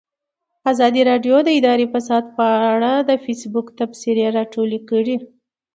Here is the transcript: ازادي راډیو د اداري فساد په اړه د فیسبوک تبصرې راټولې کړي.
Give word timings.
ازادي 0.71 1.01
راډیو 1.09 1.35
د 1.43 1.49
اداري 1.59 1.85
فساد 1.93 2.23
په 2.37 2.45
اړه 2.73 2.93
د 3.09 3.11
فیسبوک 3.23 3.67
تبصرې 3.79 4.25
راټولې 4.37 4.79
کړي. 4.89 5.15